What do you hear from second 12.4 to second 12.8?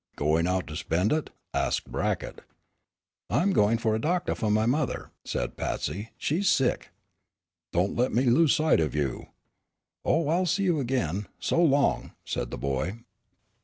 the